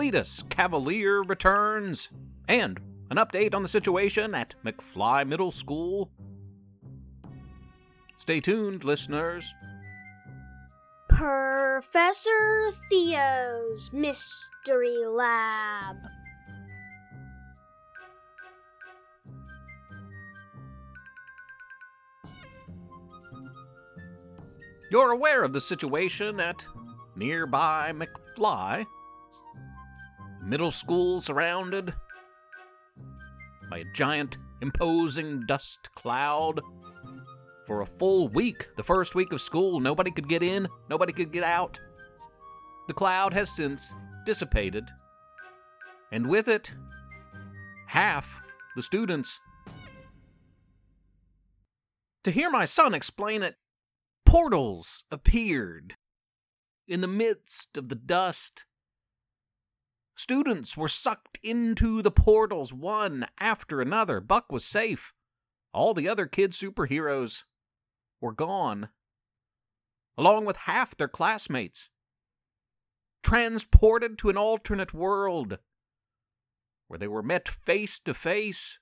[0.00, 2.08] Cletus Cavalier returns,
[2.48, 6.10] and an update on the situation at McFly Middle School.
[8.14, 9.52] Stay tuned, listeners.
[11.10, 15.96] Professor Theo's Mystery Lab.
[24.90, 26.64] You're aware of the situation at
[27.16, 28.86] nearby McFly.
[30.42, 31.94] Middle school surrounded
[33.70, 36.60] by a giant, imposing dust cloud.
[37.66, 41.32] For a full week, the first week of school, nobody could get in, nobody could
[41.32, 41.78] get out.
[42.88, 43.94] The cloud has since
[44.26, 44.84] dissipated,
[46.10, 46.72] and with it,
[47.86, 48.40] half
[48.74, 49.38] the students.
[52.24, 53.54] To hear my son explain it,
[54.26, 55.94] portals appeared
[56.88, 58.64] in the midst of the dust.
[60.20, 64.20] Students were sucked into the portals one after another.
[64.20, 65.14] Buck was safe.
[65.72, 67.44] All the other kid superheroes
[68.20, 68.90] were gone,
[70.18, 71.88] along with half their classmates.
[73.22, 75.58] Transported to an alternate world
[76.86, 78.78] where they were met face to face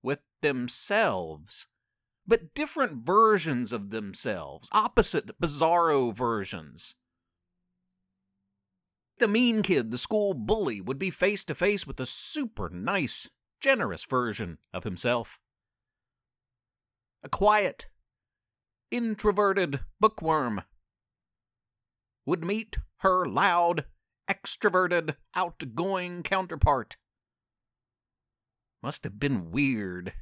[0.00, 1.66] with themselves
[2.24, 6.94] but different versions of themselves, opposite bizarro versions.
[9.18, 13.28] The mean kid, the school bully, would be face to face with a super nice,
[13.60, 15.40] generous version of himself.
[17.24, 17.86] A quiet,
[18.92, 20.62] introverted bookworm
[22.24, 23.86] would meet her loud,
[24.30, 26.96] extroverted, outgoing counterpart.
[28.82, 30.12] Must have been weird.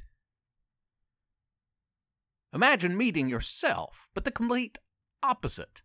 [2.51, 4.79] Imagine meeting yourself, but the complete
[5.21, 5.83] opposite.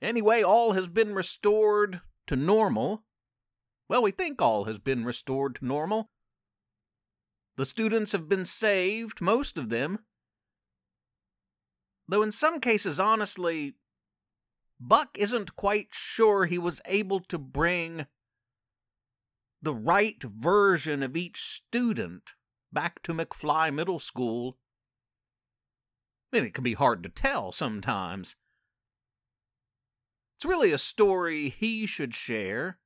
[0.00, 3.04] Anyway, all has been restored to normal.
[3.88, 6.10] Well, we think all has been restored to normal.
[7.56, 10.00] The students have been saved, most of them.
[12.06, 13.74] Though in some cases, honestly,
[14.78, 18.06] Buck isn't quite sure he was able to bring
[19.60, 22.34] the right version of each student
[22.72, 24.56] back to McFly Middle School.
[26.32, 28.36] I mean, it can be hard to tell sometimes.
[30.38, 32.78] It's really a story he should share,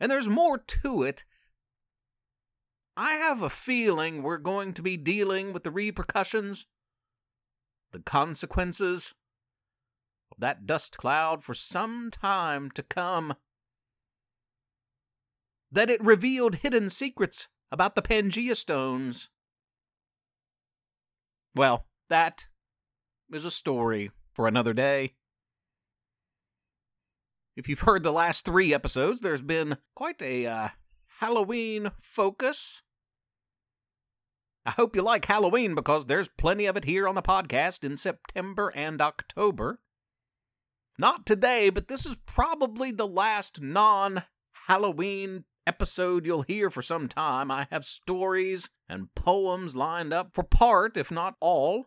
[0.00, 1.26] and there's more to it.
[2.96, 6.64] I have a feeling we're going to be dealing with the repercussions,
[7.92, 9.12] the consequences
[10.32, 13.34] of that dust cloud for some time to come.
[15.70, 19.28] That it revealed hidden secrets about the Pangea stones.
[21.54, 22.46] Well, that
[23.30, 25.12] is a story for another day.
[27.56, 30.68] If you've heard the last three episodes, there's been quite a uh,
[31.20, 32.82] Halloween focus.
[34.66, 37.96] I hope you like Halloween because there's plenty of it here on the podcast in
[37.96, 39.78] September and October.
[40.98, 44.24] Not today, but this is probably the last non
[44.66, 47.50] Halloween episode you'll hear for some time.
[47.50, 51.86] I have stories and poems lined up for part, if not all,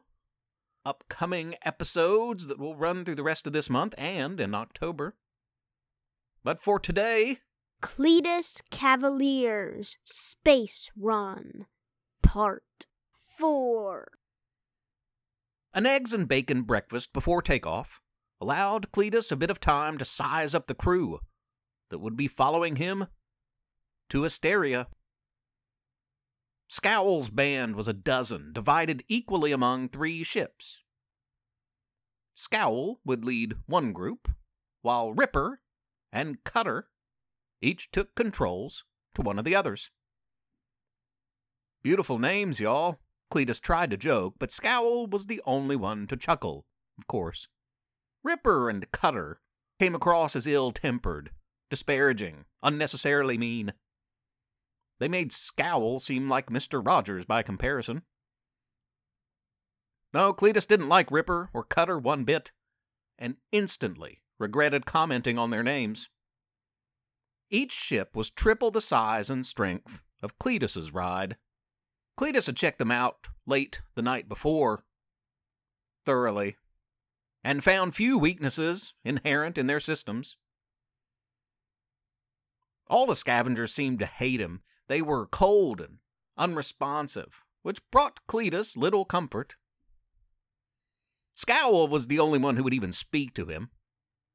[0.86, 5.16] upcoming episodes that will run through the rest of this month and in October.
[6.48, 7.40] But for today,
[7.82, 11.66] Cletus Cavaliers Space Run,
[12.24, 12.88] Part
[13.38, 14.08] 4.
[15.74, 18.00] An eggs and bacon breakfast before takeoff
[18.40, 21.20] allowed Cletus a bit of time to size up the crew
[21.90, 23.08] that would be following him
[24.08, 24.88] to Asteria.
[26.70, 30.78] Scowl's band was a dozen, divided equally among three ships.
[32.36, 34.30] Scowl would lead one group,
[34.82, 35.60] while Ripper
[36.12, 36.90] and Cutter
[37.62, 38.84] each took controls
[39.16, 39.90] to one of the others.
[41.84, 43.00] Beautiful names, y'all.
[43.32, 46.66] Cletus tried to joke, but Scowl was the only one to chuckle,
[46.98, 47.48] of course.
[48.24, 49.42] Ripper and Cutter
[49.80, 51.32] came across as ill tempered,
[51.70, 53.74] disparaging, unnecessarily mean.
[55.00, 56.86] They made Scowl seem like Mr.
[56.86, 58.04] Rogers by comparison.
[60.14, 62.52] No, Cletus didn't like Ripper or Cutter one bit,
[63.20, 66.10] and instantly regretted commenting on their names.
[67.50, 71.38] Each ship was triple the size and strength of Cletus's ride.
[72.20, 74.84] Cletus had checked them out late the night before,
[76.06, 76.58] thoroughly,
[77.44, 80.38] and found few weaknesses inherent in their systems.
[82.88, 85.98] All the scavengers seemed to hate him they were cold and
[86.38, 89.56] unresponsive, which brought Cletus little comfort.
[91.36, 93.70] Scowl was the only one who would even speak to him.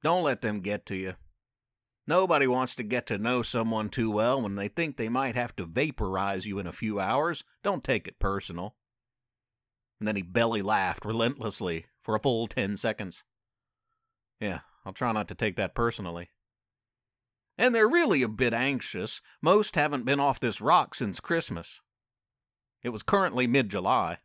[0.03, 1.15] Don't let them get to you.
[2.07, 5.55] Nobody wants to get to know someone too well when they think they might have
[5.57, 7.45] to vaporize you in a few hours.
[7.63, 8.75] Don't take it personal.
[10.01, 13.25] And then he belly laughed relentlessly for a full ten seconds.
[14.41, 16.31] Yeah, I'll try not to take that personally.
[17.57, 19.21] And they're really a bit anxious.
[19.41, 21.81] Most haven't been off this rock since Christmas.
[22.83, 24.19] It was currently mid July.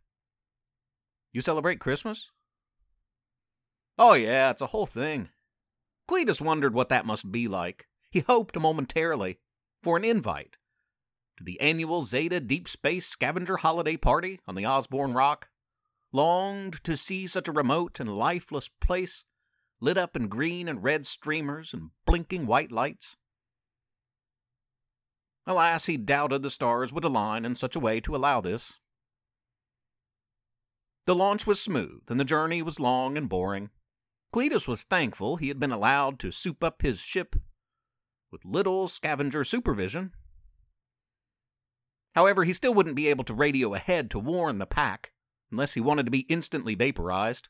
[1.32, 2.32] You celebrate Christmas?
[4.00, 5.30] Oh, yeah, it's a whole thing.
[6.08, 7.88] Cletus wondered what that must be like.
[8.10, 9.40] He hoped momentarily
[9.84, 10.58] for an invite
[11.38, 15.50] to the annual Zeta Deep Space Scavenger Holiday Party on the Osborne Rock.
[16.14, 19.26] Longed to see such a remote and lifeless place
[19.82, 23.18] lit up in green and red streamers and blinking white lights.
[25.46, 28.80] Alas, he doubted the stars would align in such a way to allow this.
[31.06, 33.70] The launch was smooth, and the journey was long and boring.
[34.34, 37.36] Cletus was thankful he had been allowed to soup up his ship
[38.32, 40.14] with little scavenger supervision.
[42.14, 45.14] However, he still wouldn't be able to radio ahead to warn the pack
[45.52, 47.50] unless he wanted to be instantly vaporized.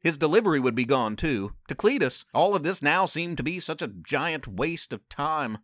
[0.00, 1.54] His delivery would be gone too.
[1.68, 5.58] To Cletus, all of this now seemed to be such a giant waste of time,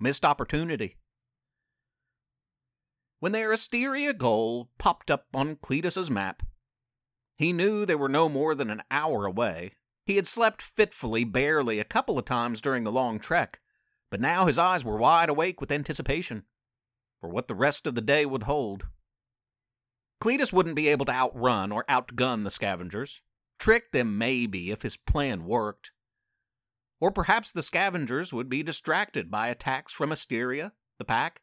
[0.00, 0.96] missed opportunity.
[3.20, 6.42] When their Asteria goal popped up on Cletus's map,
[7.36, 9.72] he knew they were no more than an hour away.
[10.06, 13.60] He had slept fitfully barely a couple of times during the long trek,
[14.10, 16.44] but now his eyes were wide awake with anticipation
[17.20, 18.86] for what the rest of the day would hold.
[20.20, 23.22] Cletus wouldn't be able to outrun or outgun the scavengers.
[23.58, 25.92] Trick them, maybe, if his plan worked.
[27.00, 31.40] Or perhaps the scavengers would be distracted by attacks from Asteria, the pack,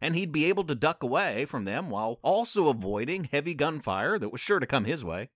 [0.00, 4.32] and he'd be able to duck away from them while also avoiding heavy gunfire that
[4.32, 5.28] was sure to come his way.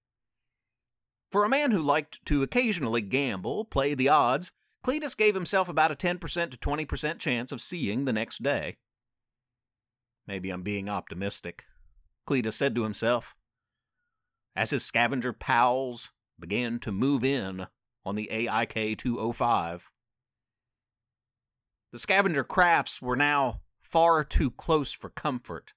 [1.31, 4.52] For a man who liked to occasionally gamble, play the odds,
[4.84, 6.20] Cletus gave himself about a 10%
[6.50, 8.76] to 20% chance of seeing the next day.
[10.26, 11.64] Maybe I'm being optimistic,
[12.26, 13.34] Cletus said to himself,
[14.56, 17.67] as his scavenger pals began to move in
[18.05, 19.90] on the AIK 205.
[21.93, 23.60] The scavenger crafts were now
[23.94, 25.73] far too close for comfort.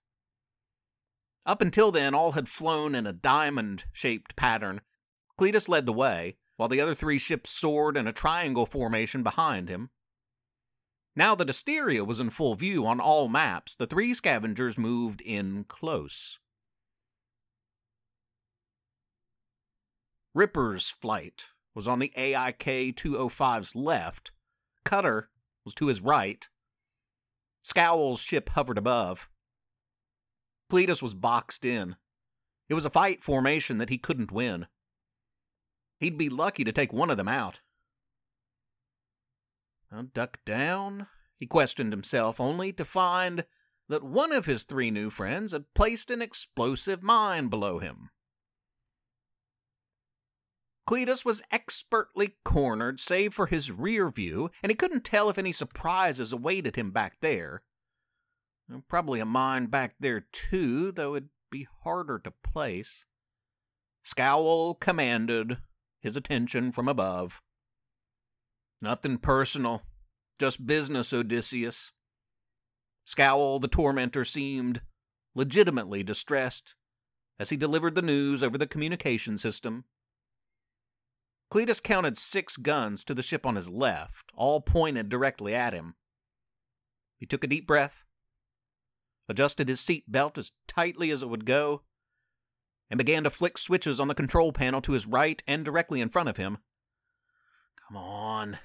[1.46, 4.82] Up until then, all had flown in a diamond shaped pattern.
[5.40, 9.70] Cletus led the way, while the other three ships soared in a triangle formation behind
[9.70, 9.92] him.
[11.16, 15.64] Now that Asteria was in full view on all maps, the three scavengers moved in
[15.66, 16.40] close.
[20.34, 24.32] Ripper's flight was on the AIK 205's left,
[24.84, 25.30] Cutter
[25.64, 26.50] was to his right,
[27.68, 29.28] Scowl's ship hovered above.
[30.72, 31.98] Cletus was boxed in.
[32.70, 34.68] It was a fight formation that he couldn't win.
[36.00, 37.60] He'd be lucky to take one of them out.
[39.92, 43.46] I'll duck down, he questioned himself, only to find
[43.90, 48.12] that one of his three new friends had placed an explosive mine below him.
[50.88, 55.52] Cletus was expertly cornered, save for his rear view, and he couldn't tell if any
[55.52, 57.62] surprises awaited him back there.
[58.88, 63.06] Probably a mine back there, too, though it'd be harder to place.
[64.04, 65.58] Scowl commanded
[66.00, 67.42] his attention from above.
[68.82, 69.84] Nothing personal,
[70.40, 71.92] just business, Odysseus.
[73.04, 74.82] Scowl the tormentor seemed
[75.36, 76.76] legitimately distressed
[77.38, 79.84] as he delivered the news over the communication system
[81.50, 85.96] Cletus counted six guns to the ship on his left, all pointed directly at him.
[87.18, 88.06] He took a deep breath,
[89.30, 91.84] adjusted his seat belt as tightly as it would go,
[92.90, 96.10] and began to flick switches on the control panel to his right and directly in
[96.10, 96.58] front of him.
[97.88, 98.60] Come on.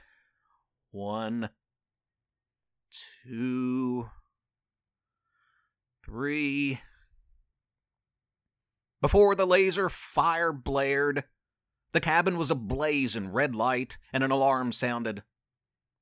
[0.90, 1.50] One,
[3.24, 4.10] two,
[6.04, 6.80] three.
[9.00, 11.24] Before the laser fire blared,
[11.92, 15.22] the cabin was ablaze in red light, and an alarm sounded.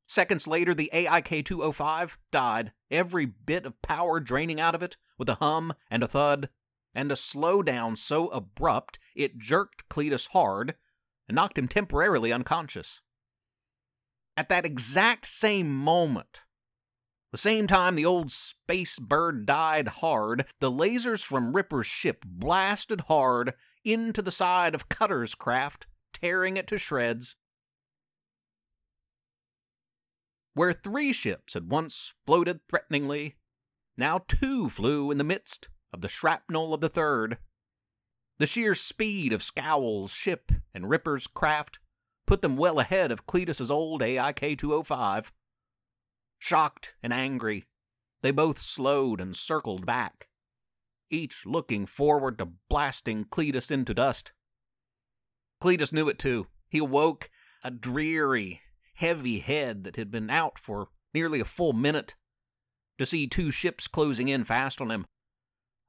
[0.07, 5.29] Seconds later, the AIK 205 died, every bit of power draining out of it with
[5.29, 6.49] a hum and a thud,
[6.95, 10.75] and a slowdown so abrupt it jerked Cletus hard
[11.29, 13.01] and knocked him temporarily unconscious.
[14.37, 16.43] At that exact same moment,
[17.31, 23.03] the same time the old space bird died hard, the lasers from Ripper's ship blasted
[23.03, 27.37] hard into the side of Cutter's craft, tearing it to shreds.
[30.55, 33.37] Where three ships had once floated threateningly,
[33.97, 37.39] now two flew in the midst of the shrapnel of the third.
[38.39, 41.79] The sheer speed of Scowl's ship and Ripper's craft
[42.27, 45.33] put them well ahead of Cletus's old AIK 205.
[46.39, 47.67] Shocked and angry,
[48.23, 50.30] they both slowed and circled back,
[51.11, 54.33] each looking forward to blasting Cletus into dust.
[55.63, 56.47] Cletus knew it too.
[56.69, 57.31] He awoke,
[57.63, 58.61] a dreary,
[58.95, 62.15] heavy head that had been out for nearly a full minute,
[62.99, 65.07] to see two ships closing in fast on him.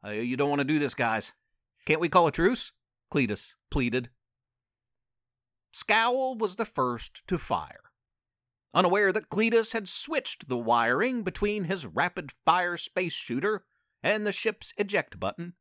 [0.04, 1.34] Uh, you don't want to do this, guys.
[1.86, 2.72] Can't we call a truce?
[3.14, 4.10] Cletus pleaded.
[5.74, 7.92] Scowl was the first to fire,
[8.74, 13.64] unaware that Cletus had switched the wiring between his rapid fire space shooter
[14.04, 15.54] and the ship's eject button.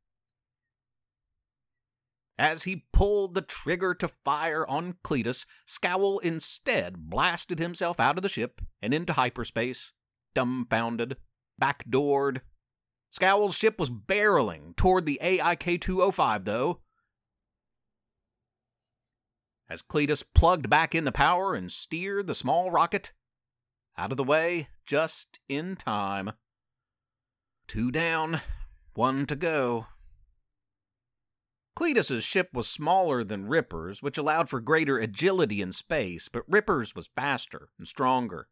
[2.38, 8.22] As he pulled the trigger to fire on Cletus, Scowl instead blasted himself out of
[8.22, 9.92] the ship and into hyperspace,
[10.34, 11.18] dumbfounded,
[11.60, 12.40] backdoored.
[13.10, 16.80] Scowl's ship was barreling toward the AIK 205, though.
[19.68, 23.12] As Cletus plugged back in the power and steered the small rocket
[23.98, 26.32] out of the way just in time.
[27.70, 28.40] Two down,
[28.94, 29.86] one to go.
[31.76, 36.96] Cletus's ship was smaller than Ripper's, which allowed for greater agility in space, but Ripper's
[36.96, 38.48] was faster and stronger.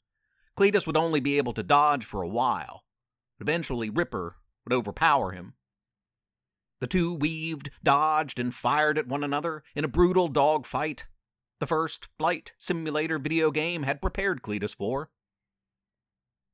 [0.56, 2.84] Cletus would only be able to dodge for a while.
[3.40, 5.54] Eventually, Ripper would overpower him.
[6.78, 11.08] The two weaved, dodged, and fired at one another in a brutal dogfight
[11.58, 15.10] the first flight simulator video game had prepared Cletus for.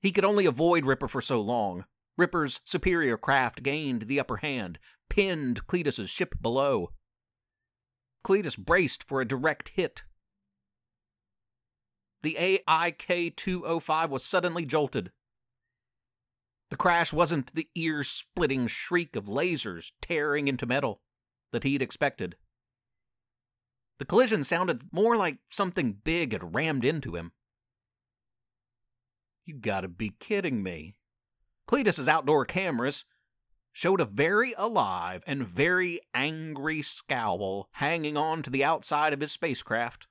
[0.01, 1.85] He could only avoid Ripper for so long.
[2.17, 4.79] Ripper's superior craft gained the upper hand,
[5.09, 6.93] pinned Cletus's ship below.
[8.25, 10.03] Cletus braced for a direct hit.
[12.23, 15.13] The AIK 205 was suddenly jolted.
[16.71, 21.03] The crash wasn't the ear splitting shriek of lasers tearing into metal
[21.53, 22.37] that he'd expected.
[23.99, 27.33] The collision sounded more like something big had rammed into him.
[29.45, 30.97] You gotta be kidding me.
[31.67, 33.05] Cletus's outdoor cameras
[33.73, 39.33] showed a very alive and very angry scowl hanging on to the outside of his
[39.33, 40.07] spacecraft.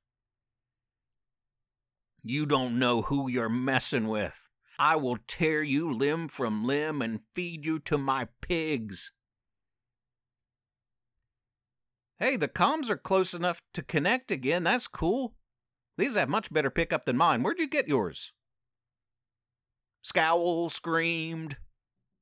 [2.22, 4.48] You don't know who you're messing with.
[4.80, 9.12] I will tear you limb from limb and feed you to my pigs.
[12.18, 14.64] Hey, the comms are close enough to connect again.
[14.64, 15.36] That's cool.
[15.98, 17.44] These have much better pickup than mine.
[17.44, 18.32] Where'd you get yours?
[20.04, 21.58] Scowl screamed.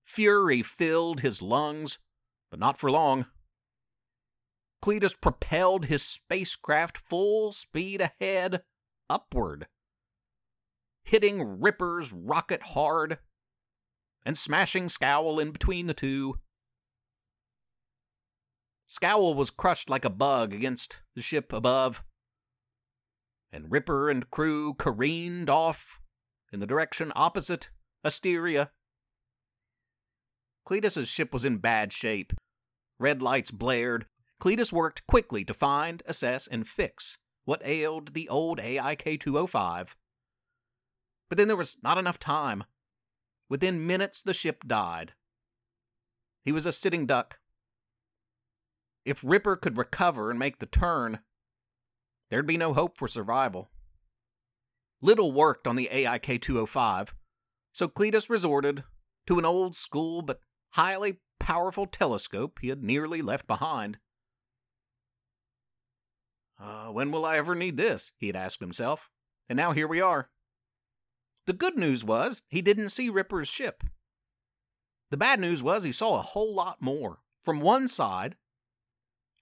[0.05, 1.97] Fury filled his lungs,
[2.50, 3.25] but not for long.
[4.81, 8.63] Cletus propelled his spacecraft full speed ahead,
[9.09, 9.67] upward,
[11.03, 13.19] hitting Ripper's rocket hard
[14.23, 16.35] and smashing Scowl in between the two.
[18.88, 22.03] Scowl was crushed like a bug against the ship above,
[23.51, 26.00] and Ripper and crew careened off
[26.51, 27.70] in the direction opposite
[28.03, 28.72] Asteria.
[30.67, 32.34] Cletus's ship was in bad shape.
[33.00, 34.05] Red lights blared.
[34.39, 39.96] Cletus worked quickly to find, assess, and fix what ailed the old AIK 205.
[41.29, 42.63] But then there was not enough time.
[43.50, 45.13] Within minutes, the ship died.
[46.46, 47.39] He was a sitting duck,
[49.05, 51.20] if Ripper could recover and make the turn,
[52.29, 53.70] there'd be no hope for survival.
[55.01, 57.15] Little worked on the AIK 205,
[57.74, 58.84] so Cletus resorted
[59.27, 60.39] to an old school but
[60.72, 63.98] highly powerful telescope he had nearly left behind.
[66.60, 68.12] Uh, when will I ever need this?
[68.17, 69.10] he had asked himself.
[69.50, 70.29] And now here we are.
[71.48, 73.84] The good news was he didn't see Ripper's ship.
[75.10, 77.20] The bad news was he saw a whole lot more.
[77.43, 78.36] From one side,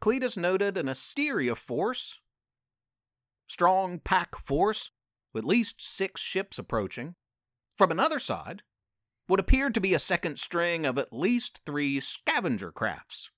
[0.02, 2.22] Cletus noted an Asteria force,
[3.48, 4.92] strong pack force,
[5.34, 7.16] with at least six ships approaching.
[7.78, 8.64] From another side,
[9.28, 13.30] what appeared to be a second string of at least three scavenger crafts.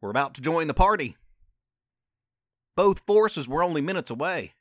[0.00, 1.16] We're about to join the party.
[2.76, 4.52] Both forces were only minutes away.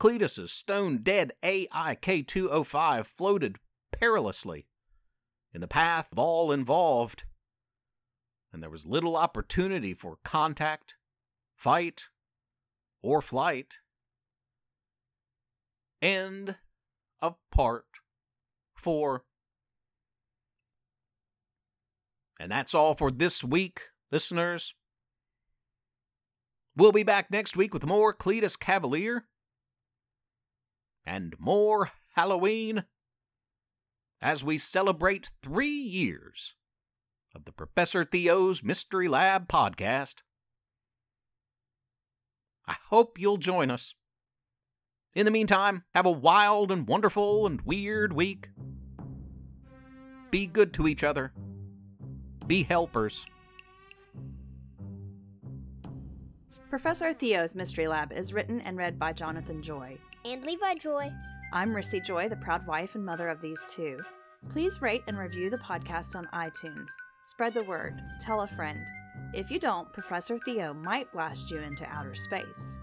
[0.00, 3.56] Cletus's stone dead AIK 205 floated
[3.92, 4.66] perilously
[5.54, 7.24] in the path of all involved
[8.52, 10.94] and there was little opportunity for contact,
[11.56, 12.08] fight,
[13.02, 13.78] or flight.
[16.02, 16.56] End
[17.20, 17.86] of part
[18.74, 19.22] four.
[22.40, 24.74] And that's all for this week, listeners.
[26.76, 29.26] We'll be back next week with more Cletus Cavalier
[31.06, 32.84] and more Halloween
[34.20, 36.56] as we celebrate three years
[37.34, 40.22] of the Professor Theo's Mystery Lab podcast.
[42.66, 43.94] I hope you'll join us.
[45.14, 48.48] In the meantime, have a wild and wonderful and weird week.
[50.30, 51.32] Be good to each other.
[52.46, 53.26] Be helpers.
[56.70, 59.98] Professor Theo's Mystery Lab is written and read by Jonathan Joy.
[60.24, 61.12] And Levi Joy.
[61.52, 63.98] I'm Rissy Joy, the proud wife and mother of these two.
[64.48, 66.88] Please rate and review the podcast on iTunes.
[67.22, 68.00] Spread the word.
[68.18, 68.80] Tell a friend.
[69.34, 72.78] If you don't, Professor Theo might blast you into outer space.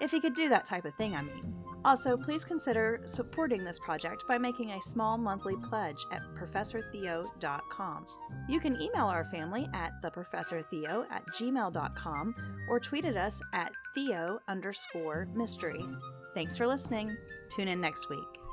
[0.00, 1.54] If he could do that type of thing, I mean.
[1.84, 8.06] Also, please consider supporting this project by making a small monthly pledge at ProfessorTheo.com.
[8.48, 12.34] You can email our family at theprofessortheo at gmail.com
[12.70, 15.84] or tweet at us at Theo underscore mystery.
[16.34, 17.14] Thanks for listening.
[17.50, 18.43] Tune in next week.